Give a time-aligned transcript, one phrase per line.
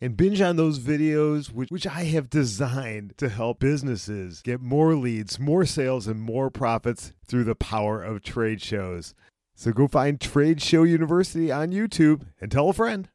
[0.00, 4.94] and binge on those videos, which, which I have designed to help businesses get more
[4.94, 9.14] leads, more sales, and more profits through the power of trade shows.
[9.56, 13.08] So go find Trade Show University on YouTube and tell a friend.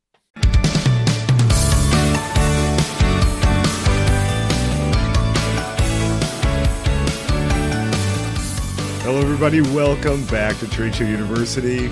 [9.04, 9.62] Hello, everybody.
[9.62, 11.90] Welcome back to Trade Show University.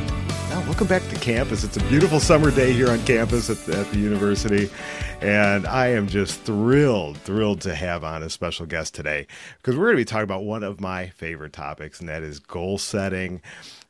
[0.71, 1.65] Welcome back to campus.
[1.65, 4.69] It's a beautiful summer day here on campus at the, at the university.
[5.21, 9.85] And I am just thrilled, thrilled to have on a special guest today because we're
[9.85, 13.39] going to be talking about one of my favorite topics, and that is goal setting.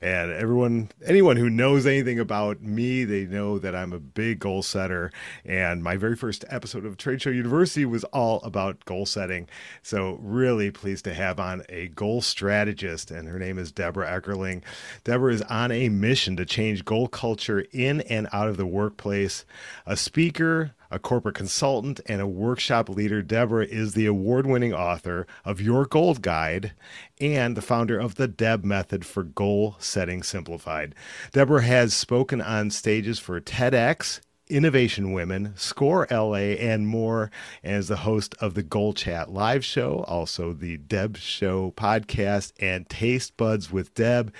[0.02, 4.62] And everyone, anyone who knows anything about me, they know that I'm a big goal
[4.62, 5.10] setter.
[5.46, 9.48] And my very first episode of Trade Show University was all about goal setting.
[9.84, 14.64] So, really pleased to have on a goal strategist, and her name is Debra Eckerling.
[15.06, 19.46] Debra is on a mission to change goal culture in and out of the workplace,
[19.86, 23.22] a speaker, a corporate consultant, and a workshop leader.
[23.22, 26.74] Debra is the award winning author of Your Goal Guide
[27.20, 30.94] and the founder of the Deb Method for Goal Setting Simplified.
[31.32, 34.20] Debra has spoken on stages for TEDx.
[34.52, 37.32] Innovation Women, Score LA, and more,
[37.64, 42.90] as the host of the Goal Chat live show, also the Deb Show podcast, and
[42.90, 44.34] Taste Buds with Deb.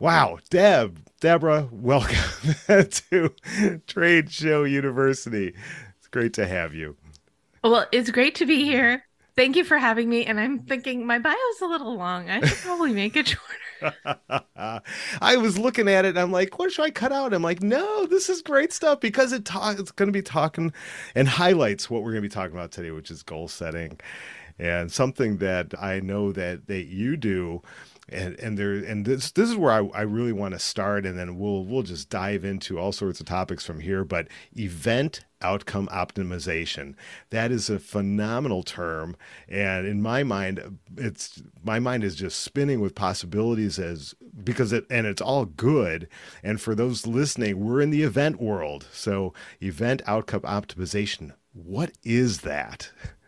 [0.00, 2.16] Wow, Deb, Debra, welcome
[2.66, 3.34] to
[3.86, 5.52] Trade Show University.
[5.98, 6.96] It's great to have you.
[7.62, 9.04] Well, it's great to be here.
[9.36, 10.24] Thank you for having me.
[10.24, 12.30] And I'm thinking my bio's a little long.
[12.30, 13.94] I should probably make it shorter.
[15.20, 17.34] I was looking at it and I'm like, what should I cut out?
[17.34, 20.72] I'm like, no, this is great stuff because it ta- it's going to be talking
[21.14, 24.00] and highlights what we're going to be talking about today, which is goal setting
[24.60, 27.62] and something that I know that that you do
[28.10, 31.18] and and there and this this is where I, I really want to start and
[31.18, 35.88] then we'll we'll just dive into all sorts of topics from here but event outcome
[35.88, 36.94] optimization.
[37.30, 39.16] That is a phenomenal term
[39.48, 44.86] and in my mind it's my mind is just spinning with possibilities as because it
[44.90, 46.08] and it's all good
[46.42, 49.32] and for those listening we're in the event world so
[49.62, 52.90] event outcome optimization what is that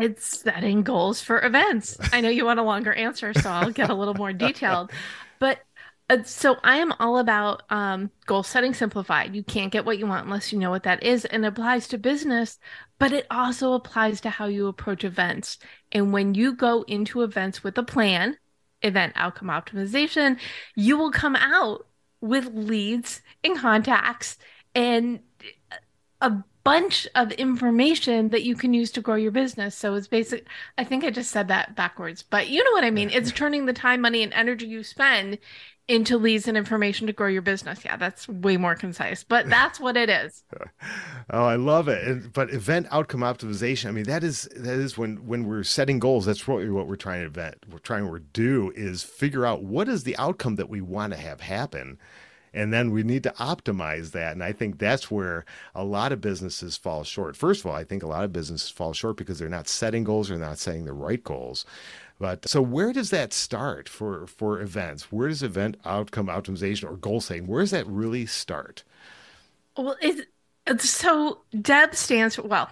[0.00, 1.96] It's setting goals for events.
[2.12, 4.92] I know you want a longer answer, so I'll get a little more detailed.
[5.38, 5.60] But
[6.10, 9.34] uh, so I am all about um, goal setting simplified.
[9.34, 11.98] You can't get what you want unless you know what that is, and applies to
[11.98, 12.58] business,
[12.98, 15.58] but it also applies to how you approach events.
[15.92, 18.38] And when you go into events with a plan,
[18.82, 20.38] event outcome optimization,
[20.76, 21.86] you will come out
[22.20, 24.38] with leads and contacts
[24.74, 25.20] and
[26.20, 26.32] a
[26.68, 29.74] bunch of information that you can use to grow your business.
[29.74, 30.46] So it's basic.
[30.76, 33.08] I think I just said that backwards, but you know what I mean.
[33.08, 35.38] It's turning the time, money, and energy you spend
[35.88, 37.82] into leads and information to grow your business.
[37.86, 40.44] Yeah, that's way more concise, but that's what it is.
[41.30, 42.34] oh, I love it.
[42.34, 43.86] But event outcome optimization.
[43.86, 46.26] I mean, that is that is when when we're setting goals.
[46.26, 47.64] That's what what we're trying to event.
[47.70, 51.18] We're trying to do is figure out what is the outcome that we want to
[51.18, 51.98] have happen
[52.58, 56.20] and then we need to optimize that and i think that's where a lot of
[56.20, 59.38] businesses fall short first of all i think a lot of businesses fall short because
[59.38, 61.64] they're not setting goals or not setting the right goals
[62.18, 66.96] but so where does that start for for events where does event outcome optimization or
[66.96, 68.82] goal setting where does that really start
[69.76, 72.68] well it's so deb stands for well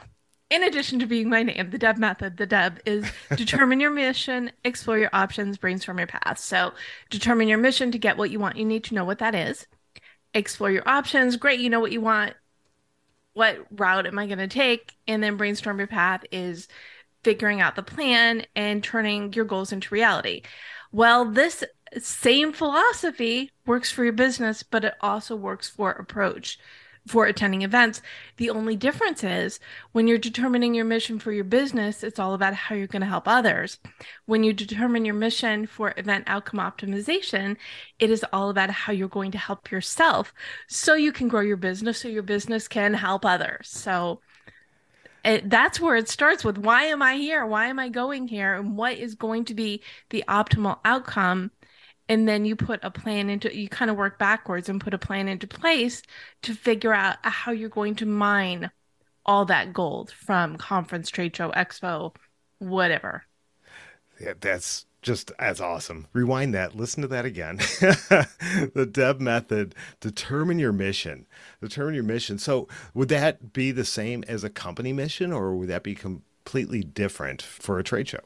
[0.49, 4.53] in addition to being my name, the DEB method, the DEB is determine your mission,
[4.63, 6.39] explore your options, brainstorm your path.
[6.39, 6.73] So,
[7.11, 8.57] determine your mission to get what you want.
[8.57, 9.67] You need to know what that is.
[10.37, 11.37] Explore your options.
[11.37, 12.35] Great, you know what you want.
[13.33, 14.95] What route am I going to take?
[15.09, 16.69] And then brainstorm your path is
[17.25, 20.43] figuring out the plan and turning your goals into reality.
[20.93, 21.65] Well, this
[21.99, 26.59] same philosophy works for your business, but it also works for approach
[27.07, 28.03] for attending events.
[28.37, 29.61] The only difference is
[29.93, 33.09] when you're determining your mission for your business, it's all about how you're going to
[33.09, 33.79] help others.
[34.27, 37.57] When you determine your mission for event outcome optimization,
[37.99, 40.35] it is all about how you're going to help yourself
[40.69, 43.69] so you can grow your business, so your business can help others.
[43.69, 44.21] So
[45.25, 47.45] it, that's where it starts with why am I here?
[47.45, 48.55] Why am I going here?
[48.55, 51.51] And what is going to be the optimal outcome
[52.09, 54.99] and then you put a plan into you kind of work backwards and put a
[54.99, 56.03] plan into place
[56.43, 58.71] to figure out how you're going to mine
[59.25, 62.15] all that gold from conference, trade show, expo,
[62.59, 63.25] whatever.
[64.21, 66.07] Yeah, that's just as awesome.
[66.13, 67.57] Rewind that, listen to that again.
[67.81, 71.27] the Deb method, determine your mission.
[71.61, 72.39] Determine your mission.
[72.39, 76.83] So, would that be the same as a company mission or would that be completely
[76.83, 78.23] different for a trade show?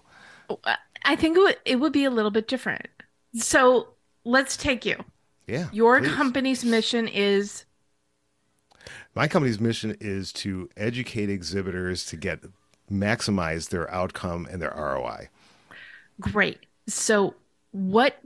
[0.48, 0.60] Oh,
[1.04, 2.88] I think it would, it would be a little bit different.
[3.34, 3.88] So,
[4.24, 4.96] let's take you.
[5.46, 5.68] Yeah.
[5.72, 6.14] Your please.
[6.14, 7.64] company's mission is
[9.14, 12.40] my company's mission is to educate exhibitors to get
[12.90, 15.28] maximize their outcome and their ROI.
[16.20, 16.58] Great.
[16.86, 17.34] So,
[17.72, 18.18] what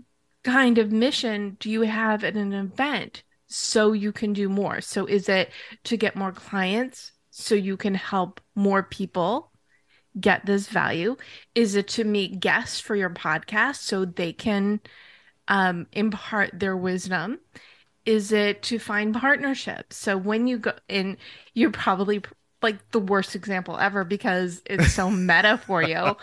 [0.43, 4.81] kind of mission do you have at an event so you can do more?
[4.81, 5.51] So, is it
[5.85, 9.51] to get more clients so you can help more people
[10.21, 11.17] get this value?
[11.55, 14.81] Is it to meet guests for your podcast so they can
[15.49, 17.41] um, impart their wisdom?
[18.07, 19.97] Is it to find partnerships?
[19.97, 21.17] So, when you go in,
[21.55, 22.23] you're probably
[22.63, 26.17] like the worst example ever because it's so meta for you.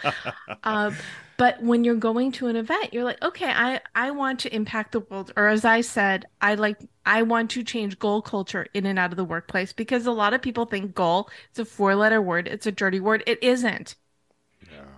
[0.63, 0.95] Um,
[1.41, 4.91] but when you're going to an event you're like okay i i want to impact
[4.91, 5.33] the world.
[5.35, 9.09] Or as i said i like i want to change goal culture in and out
[9.09, 12.47] of the workplace because a lot of people think goal it's a four letter word.
[12.47, 13.23] It's a dirty word.
[13.25, 13.95] It isn't.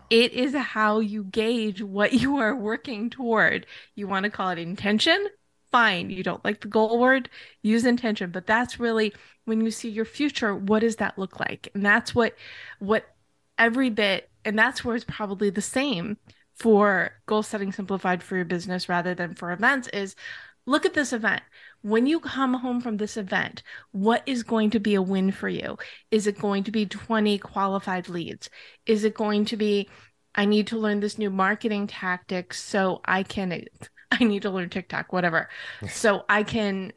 [0.10, 3.66] It is how you gauge what you are working toward.
[3.96, 5.28] You want to call it intention?
[5.72, 6.10] Fine.
[6.10, 7.30] You don't like the goal word?
[7.62, 8.32] Use intention.
[8.32, 9.14] But that's really
[9.46, 11.70] when you see your future what does that look like?
[11.74, 12.36] And that's what
[12.80, 13.06] what
[13.58, 16.18] every bit and that's where it's probably the same
[16.56, 20.16] for goal setting simplified for your business rather than for events is
[20.66, 21.42] look at this event.
[21.82, 25.50] When you come home from this event what is going to be a win for
[25.50, 25.78] you?
[26.12, 28.50] Is it going to be 20 qualified leads?
[28.86, 29.90] Is it going to be
[30.36, 33.64] i need to learn this new marketing tactic so i can
[34.12, 35.50] i need to learn tiktok whatever.
[35.90, 36.94] So i can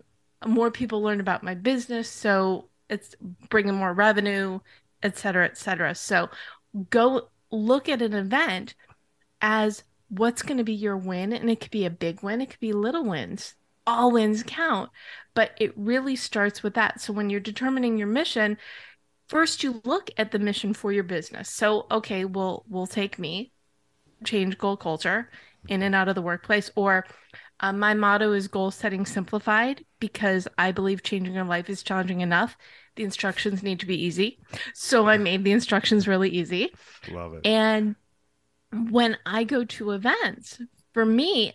[0.46, 3.14] more people learn about my business so it's
[3.48, 4.60] bringing more revenue
[5.02, 5.94] et cetera et cetera.
[5.94, 6.28] So
[6.90, 8.74] go look at an event
[9.40, 11.32] as what's going to be your win.
[11.32, 13.54] And it could be a big win, it could be little wins.
[13.86, 14.90] All wins count.
[15.34, 17.00] But it really starts with that.
[17.00, 18.58] So when you're determining your mission,
[19.28, 21.50] first you look at the mission for your business.
[21.50, 23.52] So, okay, we'll we'll take me,
[24.24, 25.30] change goal culture
[25.68, 26.70] in and out of the workplace.
[26.74, 27.06] Or
[27.60, 32.20] uh, my motto is goal setting simplified because I believe changing your life is challenging
[32.20, 32.56] enough.
[32.96, 34.38] The instructions need to be easy.
[34.74, 36.72] So I made the instructions really easy.
[37.10, 37.46] Love it.
[37.46, 37.94] And
[38.72, 40.60] when I go to events,
[40.92, 41.54] for me,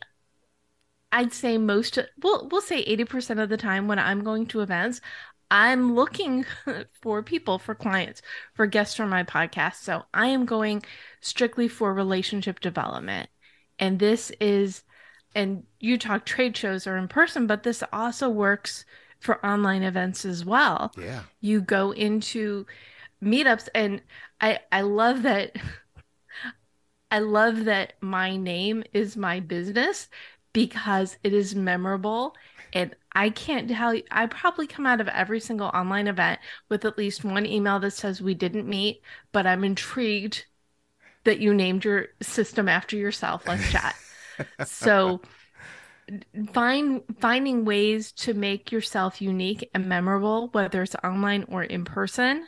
[1.12, 5.02] I'd say most well, we'll say 80% of the time when I'm going to events,
[5.50, 6.46] I'm looking
[7.02, 8.22] for people, for clients,
[8.54, 9.76] for guests for my podcast.
[9.76, 10.84] So I am going
[11.20, 13.30] strictly for relationship development.
[13.78, 14.84] And this is,
[15.36, 18.86] and you talk trade shows or in person, but this also works
[19.20, 20.94] for online events as well.
[20.98, 21.24] Yeah.
[21.42, 22.66] You go into
[23.24, 24.02] meetups and
[24.40, 25.56] I I love that
[27.12, 30.08] I love that my name is my business
[30.54, 32.36] because it is memorable
[32.74, 36.86] and I can't tell you I probably come out of every single online event with
[36.86, 39.02] at least one email that says we didn't meet,
[39.34, 40.46] but I'm intrigued
[41.26, 43.48] that you named your system after yourself.
[43.48, 43.96] Let's chat.
[44.66, 45.22] so
[46.54, 52.48] find finding ways to make yourself unique and memorable, whether it's online or in person,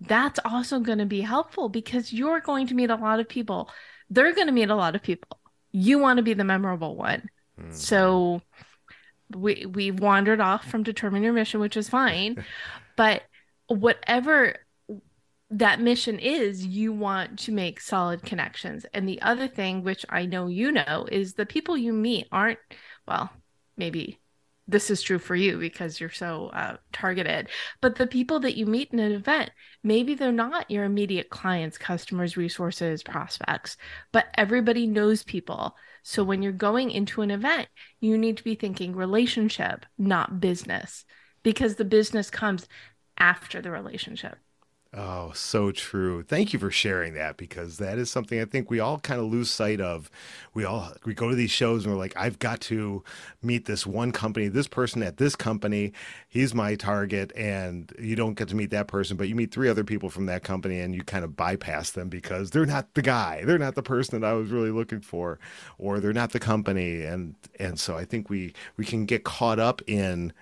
[0.00, 3.70] that's also going to be helpful because you're going to meet a lot of people.
[4.10, 5.38] They're going to meet a lot of people.
[5.72, 7.28] You want to be the memorable one.
[7.60, 7.74] Mm.
[7.74, 8.42] So
[9.34, 12.44] we we wandered off from determine your mission, which is fine.
[12.96, 13.22] but
[13.66, 14.54] whatever
[15.50, 18.84] that mission is, you want to make solid connections.
[18.92, 22.58] And the other thing, which I know you know, is the people you meet aren't,
[23.06, 23.30] well,
[23.76, 24.18] maybe
[24.68, 27.48] this is true for you because you're so uh, targeted.
[27.80, 29.50] But the people that you meet in an event,
[29.82, 33.78] maybe they're not your immediate clients, customers, resources, prospects,
[34.12, 35.74] but everybody knows people.
[36.02, 37.68] So when you're going into an event,
[38.00, 41.06] you need to be thinking relationship, not business,
[41.42, 42.68] because the business comes
[43.16, 44.38] after the relationship.
[44.96, 46.22] Oh, so true.
[46.22, 49.26] Thank you for sharing that because that is something I think we all kind of
[49.26, 50.10] lose sight of.
[50.54, 53.04] We all we go to these shows and we're like, I've got to
[53.42, 55.92] meet this one company, this person at this company,
[56.26, 59.68] he's my target, and you don't get to meet that person, but you meet three
[59.68, 63.02] other people from that company and you kind of bypass them because they're not the
[63.02, 65.38] guy, they're not the person that I was really looking for,
[65.76, 69.58] or they're not the company, and and so I think we we can get caught
[69.58, 70.32] up in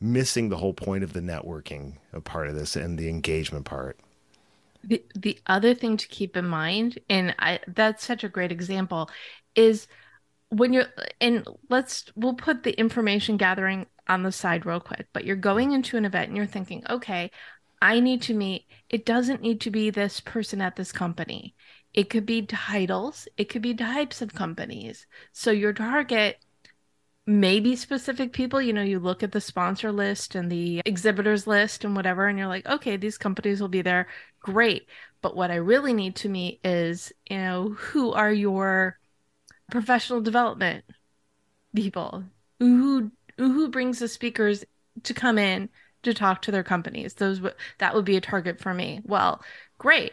[0.00, 3.98] missing the whole point of the networking uh, part of this and the engagement part.
[4.84, 9.10] The the other thing to keep in mind, and I that's such a great example,
[9.54, 9.88] is
[10.50, 10.86] when you're
[11.20, 15.72] and let's we'll put the information gathering on the side real quick, but you're going
[15.72, 17.30] into an event and you're thinking, okay,
[17.82, 21.54] I need to meet, it doesn't need to be this person at this company.
[21.92, 25.06] It could be titles, it could be types of companies.
[25.32, 26.38] So your target
[27.26, 31.84] maybe specific people you know you look at the sponsor list and the exhibitors list
[31.84, 34.06] and whatever and you're like okay these companies will be there.
[34.40, 34.86] Great.
[35.22, 38.98] But what i really need to meet is you know who are your
[39.70, 40.84] professional development
[41.74, 42.24] people?
[42.60, 44.64] Who who brings the speakers
[45.02, 45.68] to come in
[46.04, 47.14] to talk to their companies?
[47.14, 47.40] Those
[47.78, 49.00] that would be a target for me.
[49.04, 49.42] Well
[49.78, 50.12] great.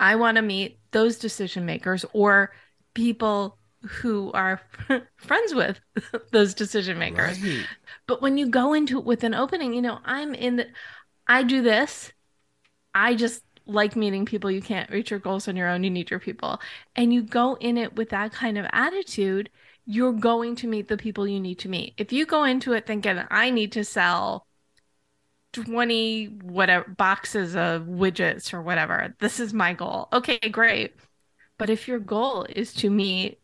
[0.00, 2.52] I want to meet those decision makers or
[2.94, 4.60] people who are
[5.16, 5.80] friends with
[6.32, 7.40] those decision makers.
[7.40, 7.66] Right.
[8.06, 10.66] But when you go into it with an opening, you know, I'm in the,
[11.26, 12.12] I do this.
[12.94, 14.50] I just like meeting people.
[14.50, 15.84] You can't reach your goals on your own.
[15.84, 16.60] You need your people.
[16.96, 19.50] And you go in it with that kind of attitude,
[19.86, 21.94] you're going to meet the people you need to meet.
[21.96, 24.46] If you go into it thinking, I need to sell
[25.52, 30.08] 20 whatever boxes of widgets or whatever, this is my goal.
[30.12, 30.94] Okay, great.
[31.58, 33.38] But if your goal is to meet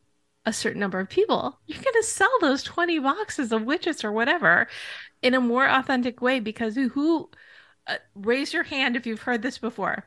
[0.47, 4.13] a certain number of people, you're going to sell those 20 boxes of widgets or
[4.13, 4.69] whatever
[5.23, 7.31] in a more authentic way because who
[7.87, 10.05] uh, raise your hand if you've heard this before.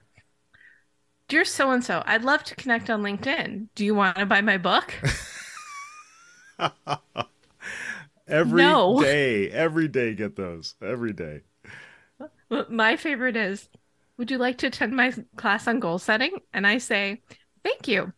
[1.28, 3.68] Dear so and so, I'd love to connect on LinkedIn.
[3.76, 4.94] Do you want to buy my book?
[8.28, 9.02] every no.
[9.02, 10.76] day, every day get those.
[10.82, 11.42] Every day.
[12.70, 13.70] My favorite is,
[14.18, 16.34] would you like to attend my class on goal setting?
[16.54, 17.22] And I say,
[17.64, 18.14] thank you.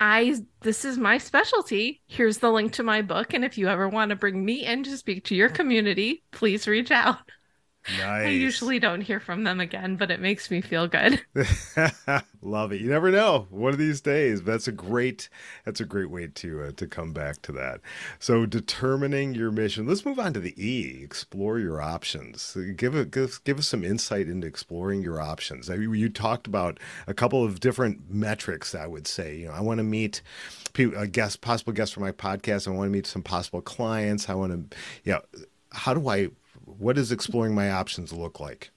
[0.00, 2.02] I this is my specialty.
[2.06, 4.84] Here's the link to my book and if you ever want to bring me in
[4.84, 7.18] to speak to your community, please reach out.
[7.96, 8.26] Nice.
[8.26, 11.22] I usually don't hear from them again, but it makes me feel good.
[12.42, 12.80] Love it.
[12.80, 13.46] You never know.
[13.50, 14.42] One of these days.
[14.42, 15.28] That's a great.
[15.64, 17.80] That's a great way to uh, to come back to that.
[18.18, 19.86] So determining your mission.
[19.86, 21.02] Let's move on to the E.
[21.02, 22.56] Explore your options.
[22.76, 23.10] Give it.
[23.10, 25.70] Give, give us some insight into exploring your options.
[25.70, 28.74] I mean, you talked about a couple of different metrics.
[28.74, 29.36] I would say.
[29.36, 30.20] You know, I want to meet
[30.74, 32.68] people, a guest, possible guests for my podcast.
[32.68, 34.28] I want to meet some possible clients.
[34.28, 34.76] I want to.
[35.04, 35.22] You know,
[35.72, 36.28] how do I
[36.76, 38.70] what does exploring my options look like?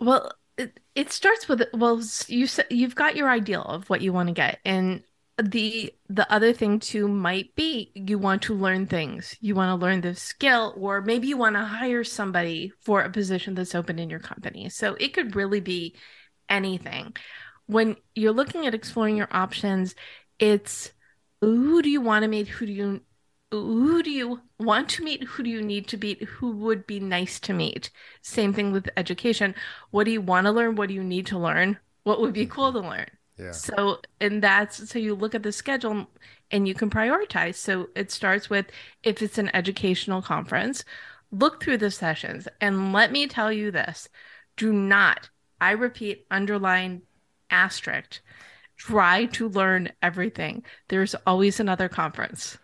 [0.00, 4.28] Well, it, it starts with well, you you've got your ideal of what you want
[4.28, 5.02] to get, and
[5.40, 9.36] the the other thing too might be you want to learn things.
[9.40, 13.10] You want to learn the skill, or maybe you want to hire somebody for a
[13.10, 14.68] position that's open in your company.
[14.68, 15.94] So it could really be
[16.48, 17.16] anything.
[17.66, 19.94] When you're looking at exploring your options,
[20.38, 20.92] it's
[21.40, 22.48] who do you want to meet?
[22.48, 23.00] Who do you
[23.50, 25.24] who do you want to meet?
[25.24, 26.22] Who do you need to meet?
[26.22, 27.90] Who would be nice to meet?
[28.22, 29.54] Same thing with education.
[29.90, 30.76] What do you want to learn?
[30.76, 31.78] What do you need to learn?
[32.04, 32.52] What would be mm-hmm.
[32.52, 33.06] cool to learn?
[33.38, 33.52] Yeah.
[33.52, 36.08] So, and that's so you look at the schedule
[36.50, 37.54] and you can prioritize.
[37.54, 38.66] So it starts with
[39.02, 40.84] if it's an educational conference,
[41.30, 42.48] look through the sessions.
[42.60, 44.08] And let me tell you this
[44.56, 47.02] do not, I repeat, underline
[47.48, 48.20] asterisk,
[48.76, 50.64] try to learn everything.
[50.88, 52.58] There's always another conference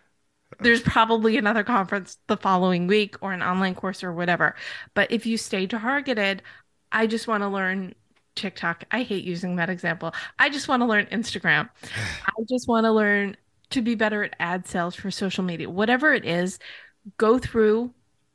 [0.60, 4.54] there's probably another conference the following week or an online course or whatever.
[4.94, 6.42] But if you stay targeted,
[6.92, 7.94] I just want to learn
[8.34, 8.84] TikTok.
[8.90, 10.14] I hate using that example.
[10.38, 11.68] I just want to learn Instagram.
[12.26, 13.36] I just want to learn
[13.70, 15.68] to be better at ad sales for social media.
[15.68, 16.58] Whatever it is,
[17.16, 17.92] go through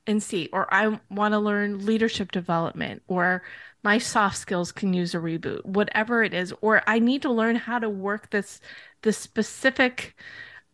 [0.07, 0.49] and see.
[0.51, 3.43] Or I want to learn leadership development or
[3.83, 5.63] my soft skills can use a reboot.
[5.65, 8.59] Whatever it is, or I need to learn how to work this
[9.03, 10.15] this specific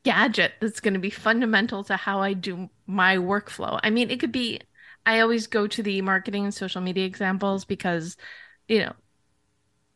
[0.05, 3.79] gadget that's going to be fundamental to how I do my workflow.
[3.83, 4.61] I mean, it could be,
[5.05, 8.15] I always go to the marketing and social media examples because,
[8.67, 8.93] you know,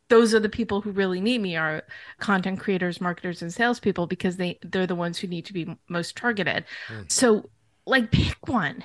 [0.09, 1.83] those are the people who really need me are
[2.17, 6.17] content creators, marketers, and salespeople because they they're the ones who need to be most
[6.17, 6.65] targeted.
[6.87, 7.11] Mm.
[7.11, 7.47] So,
[7.85, 8.83] like, pick one,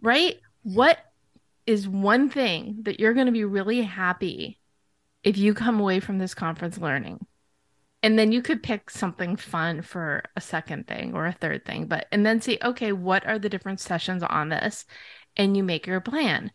[0.00, 0.40] right?
[0.64, 0.98] What
[1.66, 4.58] is one thing that you're going to be really happy
[5.22, 7.24] if you come away from this conference learning?
[8.02, 11.86] And then you could pick something fun for a second thing or a third thing
[11.86, 14.84] but and then see okay what are the different sessions on this?
[15.36, 16.52] And you make your plan.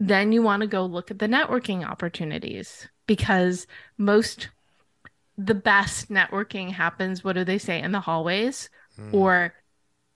[0.00, 3.66] Then you want to go look at the networking opportunities because
[3.98, 4.48] most
[5.38, 8.68] the best networking happens what do they say in the hallways?
[8.98, 9.14] Mm.
[9.14, 9.54] or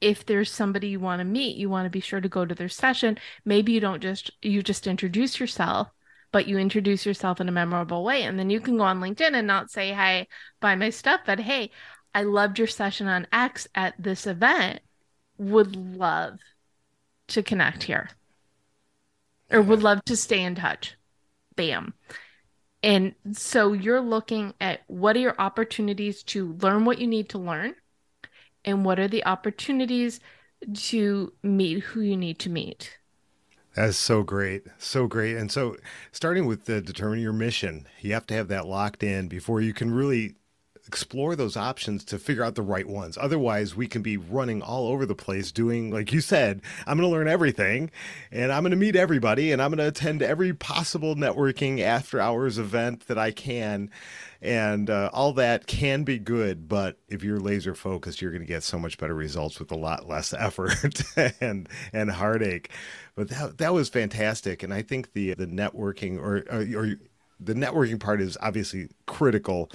[0.01, 2.55] if there's somebody you want to meet you want to be sure to go to
[2.55, 3.19] their session.
[3.45, 5.89] Maybe you don't just you just introduce yourself
[6.35, 8.25] but you introduce yourself in a memorable way.
[8.25, 10.27] And then you can go on LinkedIn and not say, hey,
[10.59, 11.71] buy my stuff, but hey,
[12.13, 14.81] I loved your session on X at this event.
[15.39, 16.41] Would love
[17.29, 18.11] to connect here
[19.49, 20.97] or would love to stay in touch.
[21.55, 21.95] Bam.
[22.83, 27.39] And so you're looking at what are your opportunities to learn what you need to
[27.39, 27.77] learn
[28.65, 30.19] and what are the opportunities
[30.75, 32.99] to meet who you need to meet.
[33.75, 34.63] That's so great.
[34.79, 35.37] So great.
[35.37, 35.77] And so,
[36.13, 39.75] starting with the determining your mission, you have to have that locked in before you
[39.75, 40.37] can really
[40.87, 43.17] explore those options to figure out the right ones.
[43.21, 47.09] Otherwise, we can be running all over the place doing, like you said, I'm going
[47.09, 47.91] to learn everything
[48.31, 52.21] and I'm going to meet everybody and I'm going to attend every possible networking after
[52.21, 53.91] hours event that I can.
[54.45, 58.47] And uh, all that can be good, but if you're laser focused, you're going to
[58.47, 61.03] get so much better results with a lot less effort
[61.41, 62.71] and and heartache.
[63.15, 66.95] But that that was fantastic, and I think the the networking or or, or
[67.41, 69.71] the networking part is obviously critical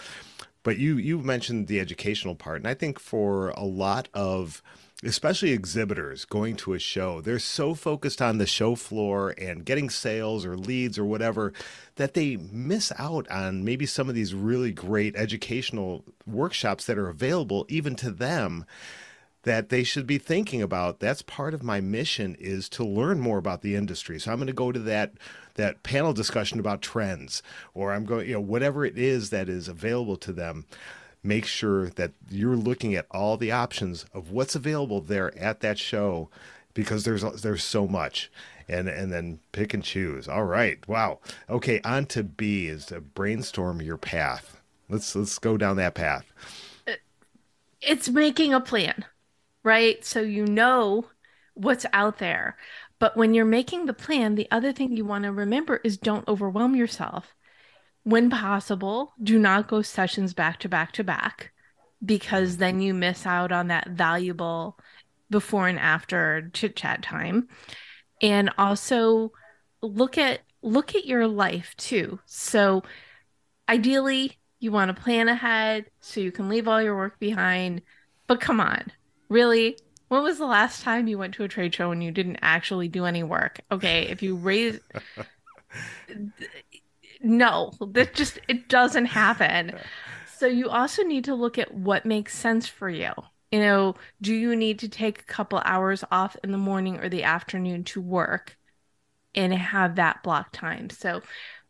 [0.64, 4.62] but you you mentioned the educational part, and I think for a lot of
[5.04, 9.90] especially exhibitors going to a show, they're so focused on the show floor and getting
[9.90, 11.54] sales or leads or whatever
[11.96, 17.10] that they miss out on maybe some of these really great educational workshops that are
[17.10, 18.66] available even to them
[19.44, 21.00] that they should be thinking about.
[21.00, 24.20] That's part of my mission is to learn more about the industry.
[24.20, 25.14] So i'm going to go to that
[25.56, 29.68] that panel discussion about trends or i'm going you know whatever it is that is
[29.68, 30.66] available to them
[31.24, 35.78] make sure that you're looking at all the options of what's available there at that
[35.78, 36.30] show
[36.74, 38.32] because there's there's so much.
[38.68, 40.28] And and then pick and choose.
[40.28, 40.88] All right.
[40.88, 41.22] Wow.
[41.50, 41.82] Okay.
[41.84, 44.62] On to b is to brainstorm your path.
[44.88, 46.32] Let's let's go down that path.
[47.82, 49.06] It's making a plan
[49.64, 50.04] right?
[50.06, 51.06] So you know
[51.54, 52.58] what's out there.
[53.00, 56.28] But when you're making the plan, the other thing you want to remember is don't
[56.28, 57.34] overwhelm yourself.
[58.04, 61.52] When possible, do not go sessions back to back to back
[62.04, 64.80] because then you miss out on that valuable
[65.30, 67.48] before and after chit chat time.
[68.22, 69.32] And also
[69.82, 72.20] look at look at your life too.
[72.26, 72.84] So
[73.68, 77.82] ideally, you want to plan ahead so you can leave all your work behind.
[78.28, 78.92] But come on,
[79.30, 79.78] Really?
[80.08, 82.88] When was the last time you went to a trade show and you didn't actually
[82.88, 83.62] do any work?
[83.72, 84.80] Okay, if you raise
[87.22, 89.74] no, that just it doesn't happen.
[90.26, 93.12] So you also need to look at what makes sense for you.
[93.52, 97.10] You know, do you need to take a couple hours off in the morning or
[97.10, 98.58] the afternoon to work
[99.34, 100.90] and have that block time?
[100.90, 101.22] So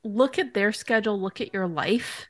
[0.03, 2.27] look at their schedule, look at your life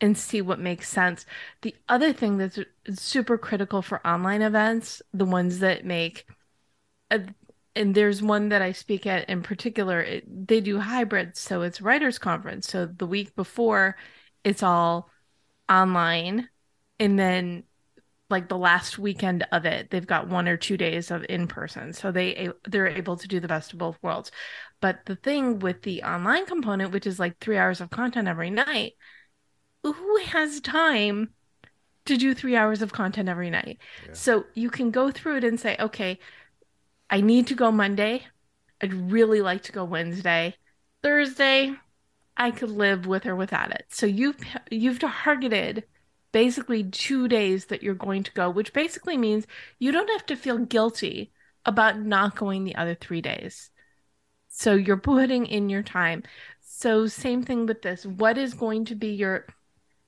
[0.00, 1.24] and see what makes sense.
[1.62, 2.58] The other thing that's
[2.90, 6.26] super critical for online events, the ones that make,
[7.74, 11.36] and there's one that I speak at in particular, it, they do hybrid.
[11.36, 12.68] So it's writers conference.
[12.68, 13.96] So the week before,
[14.44, 15.08] it's all
[15.68, 16.48] online.
[16.98, 17.64] And then
[18.28, 21.92] like the last weekend of it, they've got one or two days of in person.
[21.92, 24.30] So they they're able to do the best of both worlds.
[24.80, 28.50] But the thing with the online component, which is like three hours of content every
[28.50, 28.94] night,
[29.82, 31.30] who has time
[32.06, 33.78] to do three hours of content every night?
[34.06, 34.14] Yeah.
[34.14, 36.18] So you can go through it and say, okay,
[37.12, 38.24] I need to go Monday.
[38.80, 40.56] I'd really like to go Wednesday.
[41.02, 41.74] Thursday,
[42.38, 43.84] I could live with or without it.
[43.90, 44.38] So you've
[44.70, 45.84] you've targeted
[46.32, 49.46] basically two days that you're going to go, which basically means
[49.78, 51.30] you don't have to feel guilty
[51.66, 53.70] about not going the other three days.
[54.48, 56.22] So you're putting in your time.
[56.62, 58.06] So same thing with this.
[58.06, 59.46] What is going to be your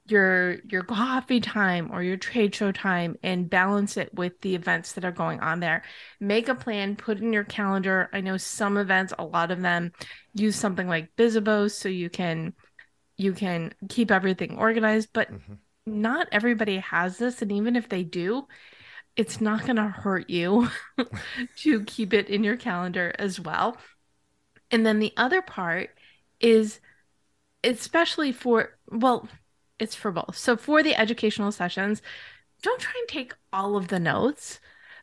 [0.07, 4.93] your your coffee time or your trade show time and balance it with the events
[4.93, 5.83] that are going on there.
[6.21, 8.11] Make a plan put in your calendar.
[8.13, 9.93] I know some events a lot of them
[10.35, 12.53] use something like Bizzabo so you can
[13.17, 15.55] you can keep everything organized but mm-hmm.
[15.87, 18.47] not everybody has this and even if they do
[19.17, 20.69] it's not going to hurt you
[21.57, 23.77] to keep it in your calendar as well.
[24.71, 25.91] And then the other part
[26.41, 26.81] is
[27.63, 29.29] especially for well
[29.85, 30.37] it's for both.
[30.37, 32.03] So for the educational sessions,
[32.63, 34.59] don't try and take all of the notes,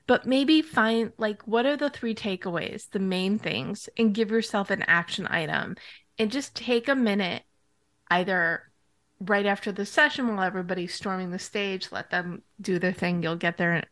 [0.08, 4.70] but maybe find like what are the three takeaways, the main things, and give yourself
[4.70, 5.78] an action item
[6.20, 7.44] and just take a minute
[8.10, 8.70] either
[9.22, 13.22] right after the session while everybody's storming the stage, let them do their thing.
[13.22, 13.86] You'll get there in,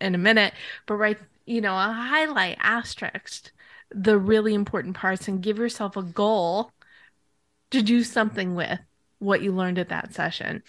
[0.00, 0.54] in a minute,
[0.86, 3.52] but right, you know, a highlight asterisk
[3.90, 6.72] the really important parts and give yourself a goal
[7.70, 8.80] to do something with
[9.18, 10.62] what you learned at that session.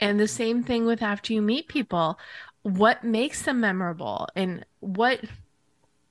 [0.00, 2.18] And the same thing with after you meet people,
[2.62, 5.20] what makes them memorable and what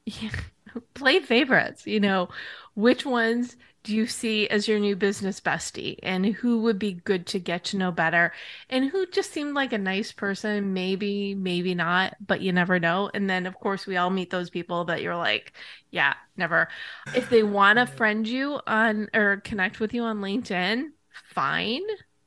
[0.93, 2.29] play favorites, you know,
[2.75, 7.25] which ones do you see as your new business bestie and who would be good
[7.27, 8.31] to get to know better
[8.69, 13.11] and who just seemed like a nice person maybe maybe not but you never know
[13.13, 15.51] and then of course we all meet those people that you're like
[15.91, 16.69] yeah never
[17.13, 20.85] if they want to friend you on or connect with you on linkedin
[21.33, 21.81] fine,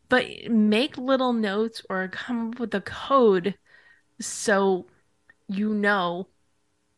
[0.08, 3.56] but make little notes or come up with a code
[4.20, 4.86] so
[5.48, 6.28] you know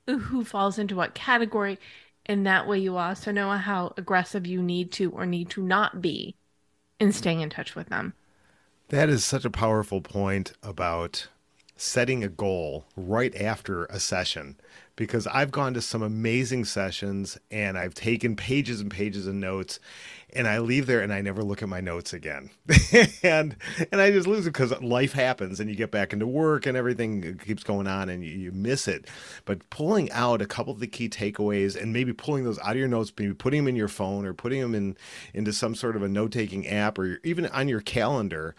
[0.07, 1.79] who falls into what category
[2.27, 6.01] And that way you also know how aggressive you need to or need to not
[6.03, 6.37] be
[7.01, 8.14] in staying in touch with them.
[8.88, 11.29] That is such a powerful point about
[11.78, 14.56] setting a goal right after a session
[14.96, 19.78] because I've gone to some amazing sessions and I've taken pages and pages of notes
[20.34, 22.50] and I leave there and I never look at my notes again.
[23.22, 23.56] and
[23.92, 26.76] and I just lose it because life happens and you get back into work and
[26.76, 29.06] everything keeps going on and you, you, miss it.
[29.44, 32.76] But pulling out a couple of the key takeaways and maybe pulling those out of
[32.76, 34.96] your notes, maybe putting them in your phone or putting them in
[35.32, 38.56] into some sort of a note taking app or even on your calendar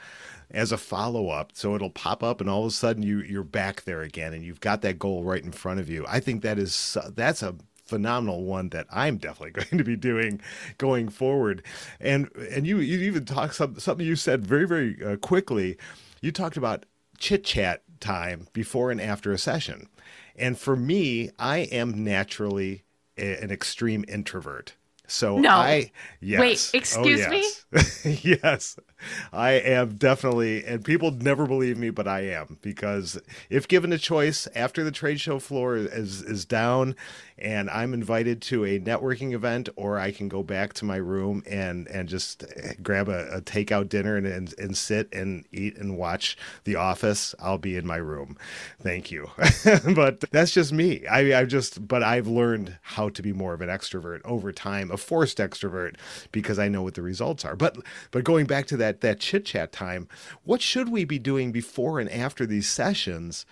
[0.52, 1.52] as a follow up.
[1.54, 4.44] So it'll pop up, and all of a sudden you you're back there again, and
[4.44, 6.06] you've got that goal right in front of you.
[6.08, 10.42] I think that is that's a phenomenal one that I'm definitely going to be doing
[10.78, 11.64] going forward.
[12.00, 15.78] And and you you even talked some, something you said very very uh, quickly.
[16.22, 16.86] You talked about
[17.18, 19.90] chit chat time before and after a session.
[20.36, 22.84] And for me, I am naturally
[23.18, 24.76] a, an extreme introvert.
[25.08, 25.50] So no.
[25.50, 26.40] I yes.
[26.40, 27.66] Wait, excuse oh, yes.
[28.04, 28.20] me?
[28.24, 28.78] yes.
[29.34, 33.98] I am definitely, and people never believe me, but I am because if given a
[33.98, 36.96] choice after the trade show floor is is down,
[37.38, 41.44] and I'm invited to a networking event, or I can go back to my room
[41.50, 42.44] and and just
[42.84, 47.36] grab a, a takeout dinner and, and and sit and eat and watch The Office,
[47.40, 48.38] I'll be in my room.
[48.82, 49.30] Thank you,
[49.96, 51.06] but that's just me.
[51.08, 54.92] I I just, but I've learned how to be more of an extrovert over time,
[54.92, 55.96] a forced extrovert,
[56.32, 57.56] because I know what the results are.
[57.56, 57.78] But
[58.12, 60.08] but going back to that that that chit chat time.
[60.43, 63.45] What should we be doing before and after these sessions?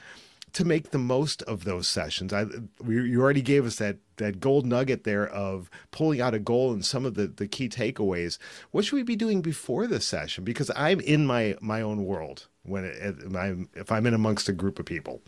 [0.53, 2.33] to make the most of those sessions.
[2.33, 2.45] I
[2.81, 6.71] we, you already gave us that that gold nugget there of pulling out a goal
[6.71, 8.39] and some of the the key takeaways.
[8.71, 10.43] What should we be doing before the session?
[10.43, 14.53] Because I'm in my my own world when it, I'm if I'm in amongst a
[14.53, 15.21] group of people.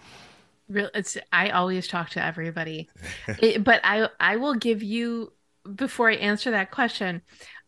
[0.70, 2.90] Real, it's I always talk to everybody,
[3.28, 5.34] it, but I I will give you
[5.76, 7.22] before I answer that question,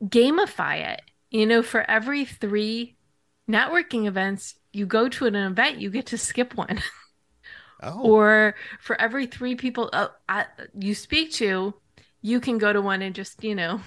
[0.04, 1.02] gamify it.
[1.32, 2.98] You know, for every three
[3.50, 6.82] networking events you go to an event, you get to skip one.
[7.84, 8.00] Oh.
[8.04, 10.44] or for every three people uh, uh,
[10.78, 11.74] you speak to,
[12.22, 13.82] you can go to one and just, you know,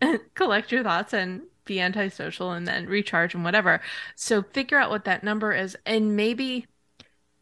[0.34, 3.82] collect your thoughts and be antisocial and then recharge and whatever.
[4.16, 6.66] So figure out what that number is and maybe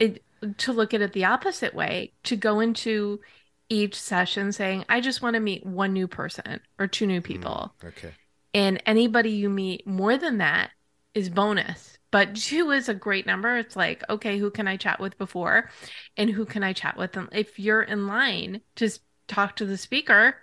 [0.00, 0.24] it,
[0.58, 3.20] to look at it the opposite way, to go into
[3.68, 7.72] each session saying, I just want to meet one new person or two new people.
[7.82, 8.12] Mm, okay.
[8.52, 10.70] And anybody you meet more than that
[11.14, 11.98] is bonus.
[12.10, 13.56] But two is a great number.
[13.56, 15.70] It's like, okay, who can I chat with before?
[16.16, 17.12] And who can I chat with?
[17.12, 17.28] them?
[17.32, 18.90] if you're in line to
[19.28, 20.34] talk to the speaker,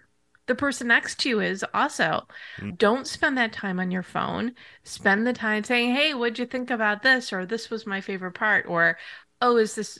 [0.45, 2.25] the person next to you is also.
[2.57, 2.71] Mm-hmm.
[2.77, 4.53] Don't spend that time on your phone.
[4.83, 7.33] Spend the time saying, hey, what'd you think about this?
[7.33, 8.65] Or this was my favorite part.
[8.67, 8.97] Or,
[9.41, 9.99] oh, is this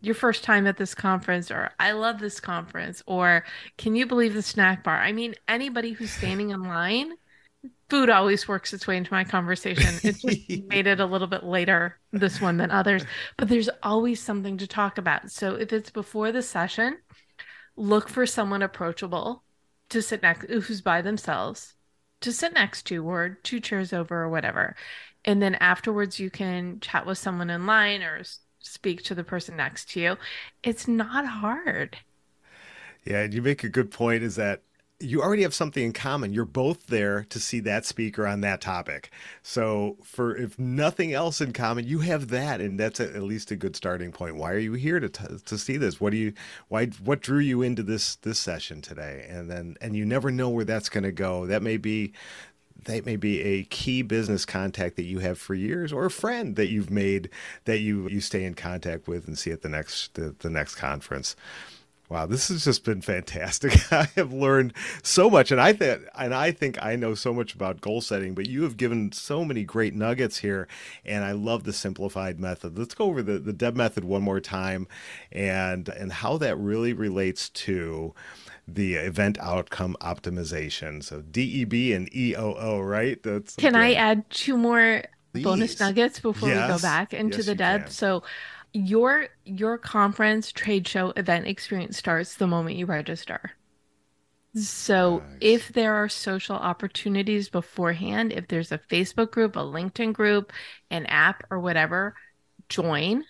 [0.00, 3.44] your first time at this conference or I love this conference or
[3.78, 4.98] can you believe the snack bar?
[4.98, 7.12] I mean, anybody who's standing in line,
[7.88, 9.94] food always works its way into my conversation.
[10.02, 13.04] It just made it a little bit later this one than others,
[13.36, 15.30] but there's always something to talk about.
[15.30, 16.98] So if it's before the session,
[17.76, 19.42] look for someone approachable
[19.90, 21.74] to sit next who's by themselves
[22.20, 24.74] to sit next to or two chairs over or whatever.
[25.24, 28.22] And then afterwards you can chat with someone in line or
[28.66, 30.16] speak to the person next to you.
[30.62, 31.96] It's not hard.
[33.04, 34.62] Yeah, and you make a good point is that
[34.98, 36.32] you already have something in common.
[36.32, 39.10] You're both there to see that speaker on that topic.
[39.42, 43.56] So, for if nothing else in common, you have that, and that's at least a
[43.56, 44.36] good starting point.
[44.36, 46.00] Why are you here to t- to see this?
[46.00, 46.32] What do you
[46.68, 49.26] why what drew you into this this session today?
[49.28, 51.46] And then and you never know where that's going to go.
[51.46, 52.14] That may be
[52.86, 56.56] that may be a key business contact that you have for years or a friend
[56.56, 57.28] that you've made
[57.64, 60.76] that you you stay in contact with and see at the next the, the next
[60.76, 61.36] conference.
[62.08, 63.74] Wow this has just been fantastic.
[63.92, 64.72] I have learned
[65.02, 68.34] so much and i think and i think i know so much about goal setting
[68.34, 70.68] but you have given so many great nuggets here
[71.04, 72.78] and i love the simplified method.
[72.78, 74.86] Let's go over the the deb method one more time
[75.32, 78.14] and and how that really relates to
[78.68, 81.02] the event outcome optimization.
[81.02, 83.22] So DEB and EOO, right?
[83.22, 85.02] That's Can I add two more
[85.32, 85.44] Please.
[85.44, 86.68] bonus nuggets before yes.
[86.68, 87.90] we go back into yes, the Deb?
[87.90, 88.22] So
[88.72, 93.52] your your conference trade show event experience starts the moment you register.
[94.54, 95.38] So nice.
[95.40, 100.52] if there are social opportunities beforehand, if there's a Facebook group, a LinkedIn group,
[100.90, 102.14] an app or whatever,
[102.68, 103.24] join.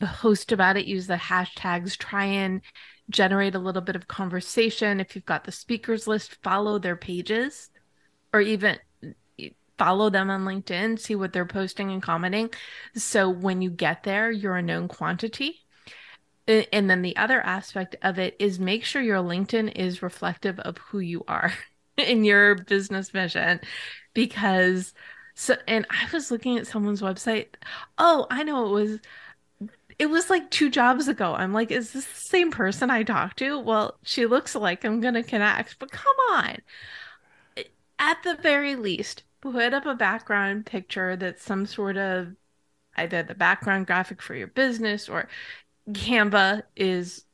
[0.00, 2.62] Post about it, use the hashtags, try and
[3.10, 5.00] generate a little bit of conversation.
[5.00, 7.70] If you've got the speakers list, follow their pages
[8.32, 8.78] or even
[9.78, 12.50] follow them on LinkedIn, see what they're posting and commenting.
[12.94, 15.60] So when you get there, you're a known quantity.
[16.46, 20.78] And then the other aspect of it is make sure your LinkedIn is reflective of
[20.78, 21.52] who you are
[21.96, 23.60] in your business mission
[24.14, 24.92] because
[25.34, 27.54] so and I was looking at someone's website.
[27.98, 28.98] Oh, I know it was
[30.00, 31.34] it was like two jobs ago.
[31.34, 33.58] I'm like, is this the same person I talked to?
[33.60, 36.56] Well, she looks like I'm gonna connect, but come on.
[37.98, 42.34] At the very least, put up a background picture that's some sort of
[42.96, 45.28] either the background graphic for your business or
[45.90, 47.26] Canva is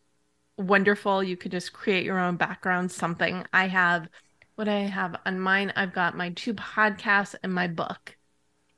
[0.58, 1.22] wonderful.
[1.22, 3.46] You could just create your own background, something.
[3.52, 4.08] I have
[4.56, 8.16] what I have on mine, I've got my two podcasts and my book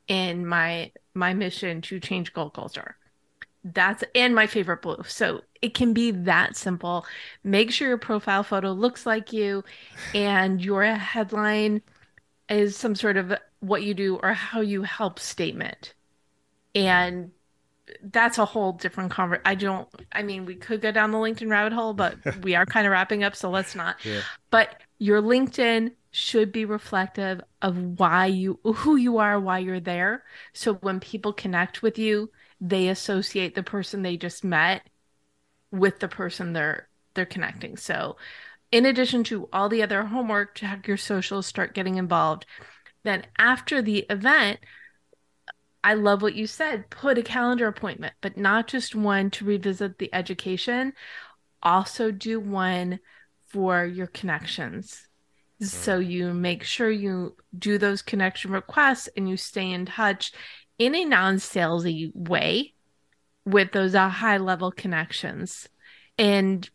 [0.09, 2.98] in my my mission to change goal culture.
[3.75, 5.03] That's and my favorite blue.
[5.07, 7.07] So it can be that simple.
[7.45, 9.65] Make sure your profile photo looks like you
[10.15, 11.83] and your headline
[12.49, 15.95] is some sort of what you do or how you help statement.
[16.75, 17.33] And
[18.03, 19.43] that's a whole different conversation.
[19.47, 22.67] I don't, I mean, we could go down the LinkedIn rabbit hole, but we are
[22.67, 23.97] kind of wrapping up, so let's not.
[24.05, 24.21] Yeah.
[24.51, 30.25] But your LinkedIn should be reflective of why you, who you are, why you're there.
[30.53, 34.83] So when people connect with you, they associate the person they just met
[35.71, 37.77] with the person they're they're connecting.
[37.77, 38.17] So
[38.73, 42.47] in addition to all the other homework, to check your socials, start getting involved.
[43.05, 44.59] Then after the event,
[45.85, 46.91] I love what you said.
[46.91, 50.93] Put a calendar appointment, but not just one to revisit the education.
[51.63, 52.99] Also, do one
[53.47, 55.08] for your connections.
[55.61, 60.33] So you make sure you do those connection requests and you stay in touch
[60.79, 62.75] in a non salesy way
[63.45, 65.69] with those uh, high level connections.
[66.17, 66.69] And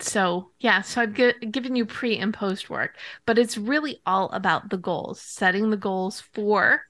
[0.00, 4.28] so, yeah, so I've g- given you pre and post work, but it's really all
[4.30, 6.82] about the goals, setting the goals for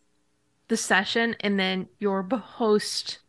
[0.69, 3.21] the session and then your post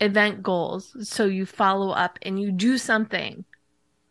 [0.00, 0.96] event goals.
[1.08, 3.44] So you follow up and you do something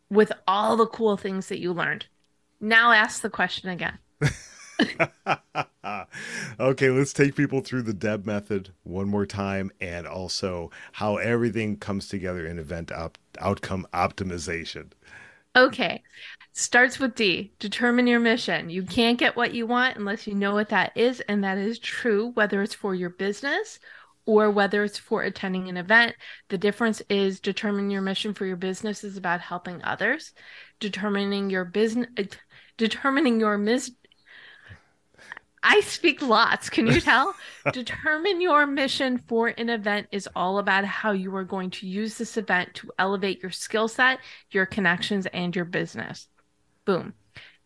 [0.09, 2.05] with all the cool things that you learned.
[2.63, 3.99] Now ask the question again.
[6.59, 11.75] okay, let's take people through the Deb method one more time and also how everything
[11.75, 14.91] comes together in event op- outcome optimization.
[15.57, 16.03] Okay.
[16.53, 17.51] Starts with D.
[17.59, 18.69] Determine your mission.
[18.69, 21.19] You can't get what you want unless you know what that is.
[21.19, 23.77] And that is true, whether it's for your business
[24.25, 26.15] or whether it's for attending an event.
[26.49, 30.33] The difference is determining your mission for your business is about helping others.
[30.79, 32.07] Determining your business,
[32.77, 33.91] determining your mis-
[35.63, 36.69] I speak lots.
[36.69, 37.33] Can you tell?
[37.71, 42.17] Determine your mission for an event is all about how you are going to use
[42.17, 44.19] this event to elevate your skill set,
[44.51, 46.27] your connections, and your business.
[46.83, 47.13] Boom.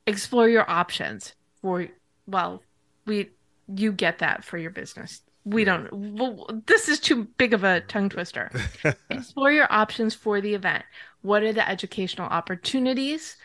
[0.06, 1.88] Explore your options for,
[2.28, 2.62] well,
[3.08, 3.32] we,
[3.68, 5.24] you get that for your business.
[5.44, 8.52] We don't, well, this is too big of a tongue twister.
[9.10, 10.84] Explore your options for the event.
[11.22, 13.38] What are the educational opportunities?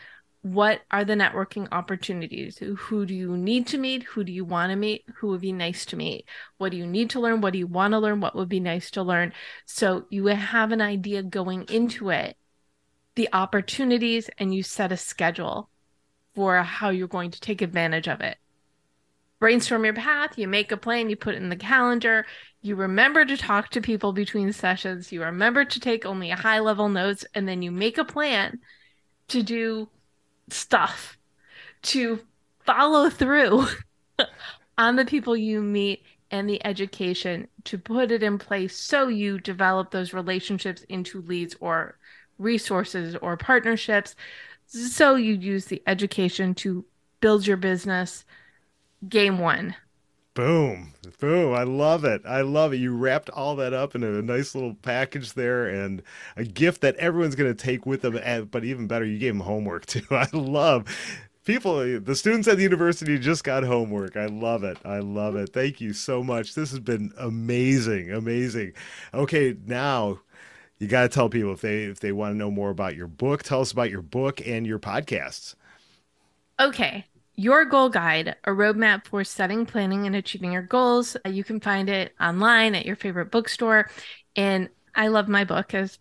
[0.43, 2.59] What are the networking opportunities?
[2.59, 4.03] Who do you need to meet?
[4.03, 5.05] Who do you want to meet?
[5.17, 6.27] Who would be nice to meet?
[6.59, 7.41] What do you need to learn?
[7.41, 8.21] What do you want to learn?
[8.21, 9.33] What would be nice to learn?
[9.67, 12.37] So you have an idea going into it,
[13.15, 15.69] the opportunities, and you set a schedule
[16.35, 18.37] for how you're going to take advantage of it.
[19.39, 22.27] Brainstorm your path, you make a plan, you put it in the calendar,
[22.63, 26.89] you remember to talk to people between sessions, you remember to take only high level
[26.89, 28.61] notes, and then you make a plan
[29.29, 29.89] to do
[30.53, 31.19] stuff
[31.83, 32.21] to
[32.65, 33.67] follow through
[34.79, 39.39] on the people you meet and the education to put it in place so you
[39.39, 41.99] develop those relationships into leads or
[42.39, 44.17] resources or partnerships.
[44.67, 46.85] So you use the education to
[47.21, 48.25] build your business.
[49.09, 49.77] Game one
[50.35, 50.95] Boom.
[51.21, 51.55] Boom.
[51.55, 52.23] I love it.
[52.25, 52.79] I love it.
[52.79, 56.03] You wrapped all that up in a nice little package there and
[56.37, 58.49] a gift that everyone's going to take with them.
[58.51, 60.07] But even better, you gave them homework too.
[60.11, 60.87] I love
[61.45, 64.17] people, the students at the university just got homework.
[64.17, 64.79] I love it.
[64.85, 65.53] I love it.
[65.53, 66.55] Thank you so much.
[66.55, 68.11] This has been amazing.
[68.11, 68.73] Amazing.
[69.13, 69.57] Okay.
[69.67, 70.21] Now,
[70.79, 73.07] you got to tell people if they if they want to know more about your
[73.07, 75.55] book, tell us about your book and your podcasts.
[76.61, 77.07] Okay.
[77.35, 81.17] Your Goal Guide, a roadmap for setting, planning, and achieving your goals.
[81.25, 83.91] You can find it online at your favorite bookstore.
[84.37, 85.99] And I love my book, as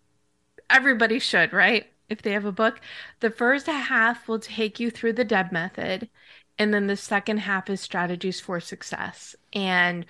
[0.68, 1.86] everybody should, right?
[2.08, 2.80] If they have a book.
[3.20, 6.10] The first half will take you through the Deb method,
[6.58, 9.34] and then the second half is strategies for success.
[9.54, 10.04] And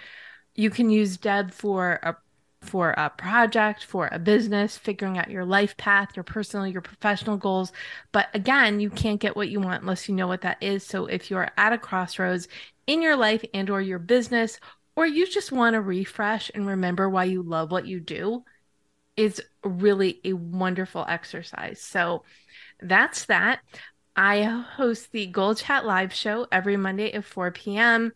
[0.55, 2.17] you can use Deb for a
[2.63, 7.37] for a project, for a business, figuring out your life path, your personal, your professional
[7.37, 7.73] goals.
[8.13, 10.87] But again, you can't get what you want unless you know what that is.
[10.87, 12.49] So if you're at a crossroads
[12.87, 14.59] in your life and or your business,
[14.95, 18.45] or you just want to refresh and remember why you love what you do,
[19.17, 21.81] is really a wonderful exercise.
[21.81, 22.25] So
[22.81, 23.61] that's that.
[24.15, 28.13] I host the Goal Chat live show every Monday at 4 p.m.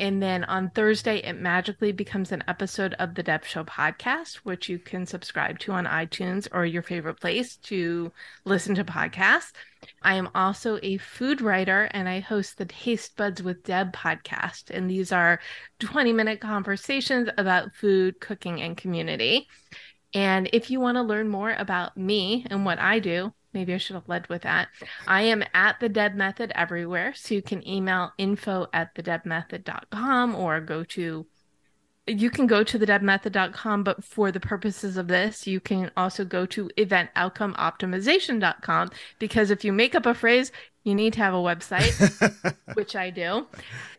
[0.00, 4.66] And then on Thursday, it magically becomes an episode of the Deb Show podcast, which
[4.66, 8.10] you can subscribe to on iTunes or your favorite place to
[8.46, 9.52] listen to podcasts.
[10.00, 14.70] I am also a food writer and I host the Taste Buds with Deb podcast.
[14.70, 15.38] And these are
[15.80, 19.48] 20 minute conversations about food, cooking, and community.
[20.14, 23.78] And if you want to learn more about me and what I do, maybe I
[23.78, 24.68] should have led with that.
[25.06, 27.12] I am at the Deb Method everywhere.
[27.14, 31.26] So you can email info at thedebmethod.com or go to
[32.06, 36.46] you can go to thedebmethod.com, but for the purposes of this, you can also go
[36.46, 40.50] to eventoutcomeoptimization.com because if you make up a phrase,
[40.82, 43.46] you need to have a website, which I do.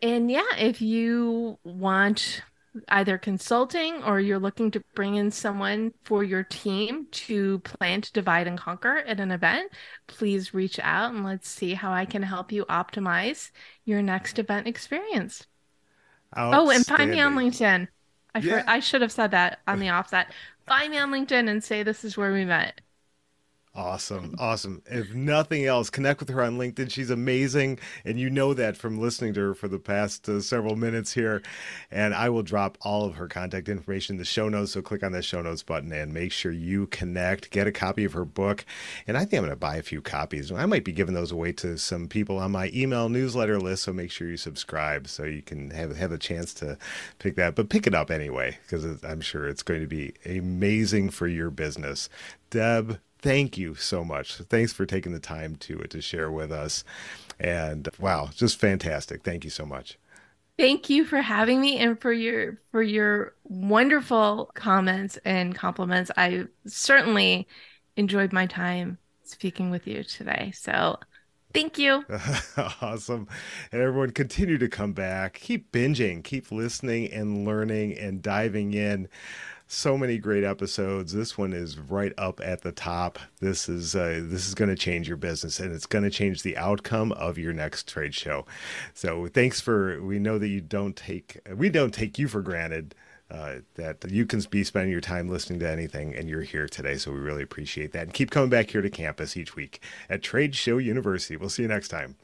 [0.01, 2.41] And yeah, if you want
[2.87, 8.11] either consulting or you're looking to bring in someone for your team to plan to
[8.13, 9.71] divide and conquer at an event,
[10.07, 13.51] please reach out and let's see how I can help you optimize
[13.85, 15.45] your next event experience.
[16.35, 17.87] Oh, and find me on LinkedIn.
[18.33, 18.63] I, yeah.
[18.65, 20.31] I should have said that on the offset.
[20.65, 22.79] Find me on LinkedIn and say this is where we met.
[23.73, 24.35] Awesome.
[24.37, 24.81] Awesome.
[24.85, 26.91] If nothing else, connect with her on LinkedIn.
[26.91, 27.79] She's amazing.
[28.03, 31.41] And you know that from listening to her for the past uh, several minutes here.
[31.89, 34.73] And I will drop all of her contact information in the show notes.
[34.73, 37.49] So click on the show notes button and make sure you connect.
[37.49, 38.65] Get a copy of her book.
[39.07, 40.51] And I think I'm going to buy a few copies.
[40.51, 43.83] I might be giving those away to some people on my email newsletter list.
[43.83, 46.77] So make sure you subscribe so you can have, have a chance to
[47.19, 47.55] pick that.
[47.55, 51.49] But pick it up anyway, because I'm sure it's going to be amazing for your
[51.49, 52.09] business.
[52.49, 54.35] Deb, thank you so much.
[54.35, 56.83] Thanks for taking the time to to share with us.
[57.39, 59.23] And wow, just fantastic.
[59.23, 59.97] Thank you so much.
[60.57, 66.11] Thank you for having me and for your for your wonderful comments and compliments.
[66.17, 67.47] I certainly
[67.97, 70.51] enjoyed my time speaking with you today.
[70.55, 70.97] So
[71.53, 72.05] Thank you.
[72.81, 73.27] awesome.
[73.71, 75.33] And everyone continue to come back.
[75.33, 79.09] Keep binging, keep listening and learning and diving in
[79.71, 81.13] so many great episodes.
[81.13, 83.17] This one is right up at the top.
[83.39, 86.43] This is uh, this is going to change your business, and it's going to change
[86.43, 88.45] the outcome of your next trade show.
[88.93, 90.01] So thanks for.
[90.01, 92.95] We know that you don't take we don't take you for granted.
[93.29, 96.97] Uh, that you can be spending your time listening to anything and you're here today.
[96.97, 98.03] So we really appreciate that.
[98.03, 101.37] And keep coming back here to campus each week at Trade Show University.
[101.37, 102.17] We'll see you next time.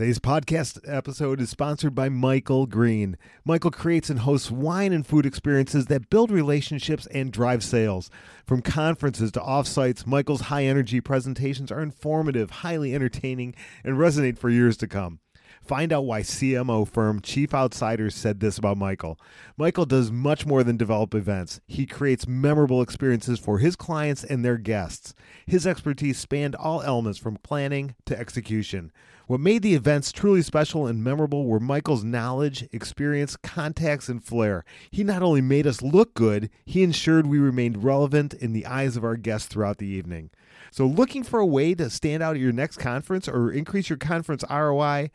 [0.00, 3.18] Today's podcast episode is sponsored by Michael Green.
[3.44, 8.08] Michael creates and hosts wine and food experiences that build relationships and drive sales.
[8.46, 14.48] From conferences to offsites, Michael's high energy presentations are informative, highly entertaining, and resonate for
[14.48, 15.18] years to come.
[15.62, 19.20] Find out why CMO firm Chief Outsiders said this about Michael.
[19.58, 21.60] Michael does much more than develop events.
[21.66, 25.14] He creates memorable experiences for his clients and their guests.
[25.46, 28.90] His expertise spanned all elements from planning to execution.
[29.30, 34.64] What made the events truly special and memorable were Michael's knowledge, experience, contacts, and flair.
[34.90, 38.96] He not only made us look good, he ensured we remained relevant in the eyes
[38.96, 40.30] of our guests throughout the evening.
[40.72, 43.98] So, looking for a way to stand out at your next conference or increase your
[43.98, 45.12] conference ROI?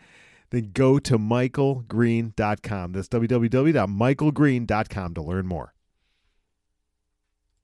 [0.50, 2.94] Then go to michaelgreen.com.
[2.94, 5.75] That's www.michaelgreen.com to learn more.